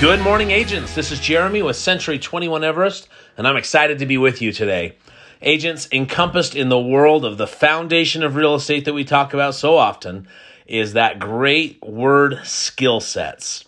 [0.00, 0.94] Good morning, agents.
[0.94, 3.06] This is Jeremy with Century 21 Everest,
[3.36, 4.96] and I'm excited to be with you today.
[5.42, 9.54] Agents, encompassed in the world of the foundation of real estate that we talk about
[9.54, 10.26] so often,
[10.64, 13.66] is that great word skill sets.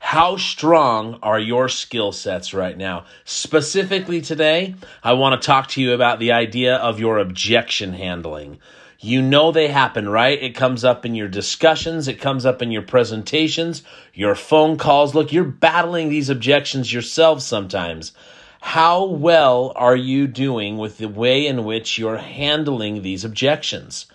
[0.00, 3.06] How strong are your skill sets right now?
[3.24, 8.58] Specifically today, I want to talk to you about the idea of your objection handling.
[9.00, 10.42] You know they happen, right?
[10.42, 15.14] It comes up in your discussions, it comes up in your presentations, your phone calls.
[15.14, 18.12] Look, you're battling these objections yourself sometimes.
[18.60, 24.06] How well are you doing with the way in which you're handling these objections?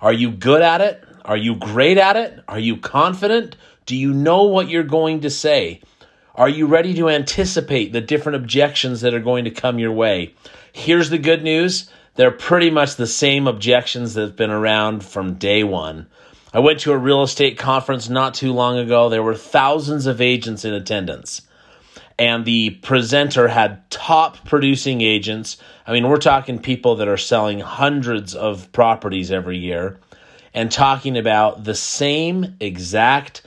[0.00, 1.04] Are you good at it?
[1.24, 2.42] Are you great at it?
[2.48, 3.54] Are you confident?
[3.86, 5.82] Do you know what you're going to say?
[6.34, 10.34] Are you ready to anticipate the different objections that are going to come your way?
[10.72, 15.34] Here's the good news they're pretty much the same objections that have been around from
[15.34, 16.06] day one.
[16.52, 19.08] I went to a real estate conference not too long ago.
[19.08, 21.42] There were thousands of agents in attendance.
[22.18, 25.58] And the presenter had top producing agents.
[25.86, 29.98] I mean, we're talking people that are selling hundreds of properties every year
[30.54, 33.42] and talking about the same exact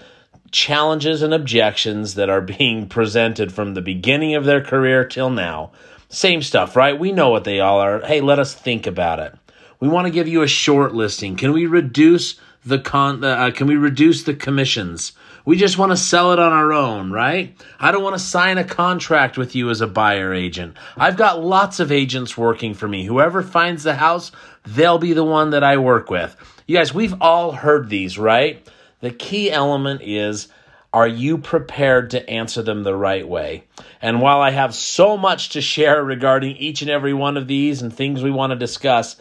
[0.52, 5.72] challenges and objections that are being presented from the beginning of their career till now
[6.10, 7.00] same stuff, right?
[7.00, 8.02] We know what they all are.
[8.02, 9.34] Hey, let us think about it.
[9.80, 11.36] We want to give you a short listing.
[11.36, 13.24] Can we reduce the con?
[13.24, 15.14] Uh, can we reduce the commissions?
[15.46, 17.56] We just want to sell it on our own, right?
[17.80, 20.76] I don't want to sign a contract with you as a buyer agent.
[20.98, 23.06] I've got lots of agents working for me.
[23.06, 24.32] Whoever finds the house,
[24.66, 26.36] they'll be the one that I work with.
[26.68, 28.68] You guys, we've all heard these, right?
[29.00, 30.50] The key element is
[30.92, 33.66] are you prepared to answer them the right way?
[34.02, 37.82] And while I have so much to share regarding each and every one of these
[37.82, 39.16] and things we want to discuss,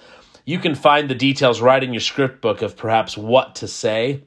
[0.45, 4.23] you can find the details right in your script book of perhaps what to say.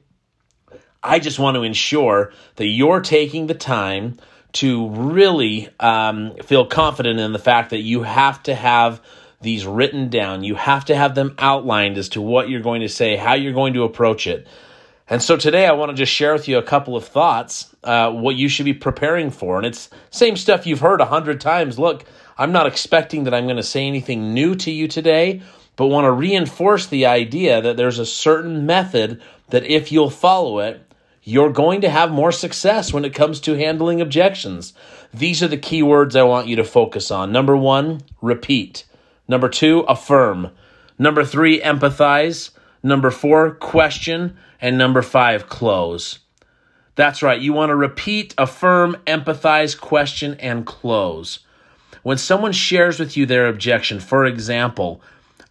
[1.02, 4.18] I just want to ensure that you're taking the time
[4.52, 9.00] to really um, feel confident in the fact that you have to have
[9.40, 10.44] these written down.
[10.44, 13.52] You have to have them outlined as to what you're going to say, how you're
[13.52, 14.46] going to approach it.
[15.08, 18.10] And so today I want to just share with you a couple of thoughts, uh,
[18.12, 19.56] what you should be preparing for.
[19.56, 21.78] And it's same stuff you've heard a hundred times.
[21.78, 22.04] Look,
[22.38, 25.42] I'm not expecting that I'm going to say anything new to you today,
[25.76, 29.20] but want to reinforce the idea that there's a certain method
[29.50, 30.86] that if you'll follow it,
[31.24, 34.72] you're going to have more success when it comes to handling objections.
[35.14, 37.32] These are the key words I want you to focus on.
[37.32, 38.84] Number one, repeat.
[39.28, 40.50] Number two, affirm.
[40.98, 42.50] Number three, empathize.
[42.82, 44.36] Number four, question.
[44.60, 46.20] And number five, close.
[46.94, 47.40] That's right.
[47.40, 51.40] You want to repeat, affirm, empathize, question, and close.
[52.02, 55.00] When someone shares with you their objection, for example,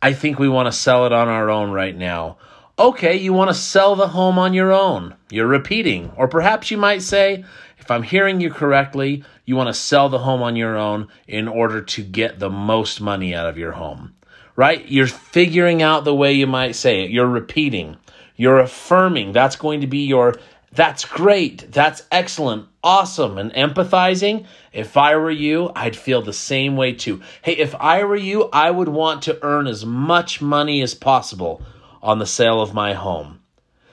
[0.02, 2.38] I think we want to sell it on our own right now.
[2.78, 5.16] Okay, you want to sell the home on your own.
[5.30, 6.12] You're repeating.
[6.16, 7.46] Or perhaps you might say,
[7.78, 11.48] if I'm hearing you correctly, you want to sell the home on your own in
[11.48, 14.13] order to get the most money out of your home.
[14.61, 14.88] Right?
[14.88, 17.09] You're figuring out the way you might say it.
[17.09, 17.97] You're repeating.
[18.35, 19.31] You're affirming.
[19.31, 20.35] That's going to be your,
[20.72, 21.72] that's great.
[21.72, 22.67] That's excellent.
[22.83, 23.39] Awesome.
[23.39, 24.45] And empathizing.
[24.71, 27.23] If I were you, I'd feel the same way too.
[27.41, 31.63] Hey, if I were you, I would want to earn as much money as possible
[32.03, 33.39] on the sale of my home.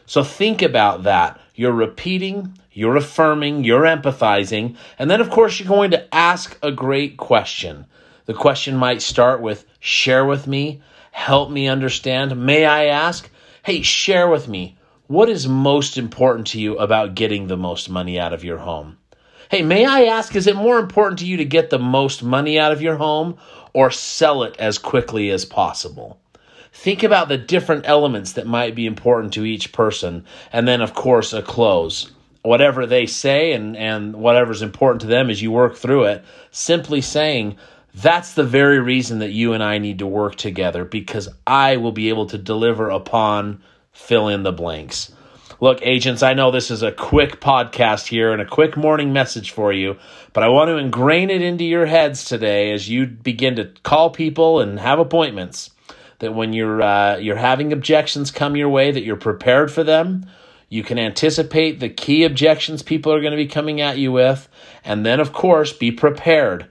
[0.05, 1.41] So think about that.
[1.55, 6.71] You're repeating, you're affirming, you're empathizing, and then, of course, you're going to ask a
[6.71, 7.87] great question.
[8.29, 12.37] The question might start with share with me, help me understand.
[12.37, 13.31] May I ask?
[13.63, 18.21] Hey, share with me what is most important to you about getting the most money
[18.21, 18.99] out of your home?
[19.51, 22.59] Hey, may I ask, is it more important to you to get the most money
[22.59, 23.39] out of your home
[23.73, 26.21] or sell it as quickly as possible?
[26.71, 30.93] Think about the different elements that might be important to each person, and then, of
[30.93, 32.13] course, a close.
[32.43, 37.01] Whatever they say and, and whatever's important to them as you work through it, simply
[37.01, 37.57] saying,
[38.03, 41.93] that's the very reason that you and I need to work together because I will
[41.93, 43.63] be able to deliver upon
[43.93, 45.13] fill in the blanks.
[45.61, 49.51] Look, agents, I know this is a quick podcast here and a quick morning message
[49.51, 49.97] for you,
[50.33, 54.11] but I want to ingrain it into your heads today as you begin to call
[54.11, 55.71] people and have appointments.
[56.21, 60.27] That when you're uh, you're having objections come your way, that you're prepared for them.
[60.69, 64.49] You can anticipate the key objections people are going to be coming at you with,
[64.85, 66.69] and then of course be prepared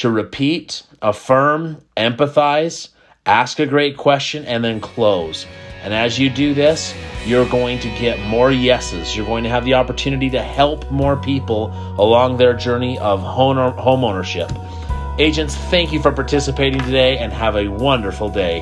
[0.00, 2.88] to repeat, affirm, empathize,
[3.26, 5.46] ask a great question, and then close.
[5.82, 6.94] And as you do this,
[7.24, 9.14] you're going to get more yeses.
[9.14, 14.04] You're going to have the opportunity to help more people along their journey of home
[14.04, 14.50] ownership.
[15.18, 18.60] Agents, thank you for participating today and have a wonderful day.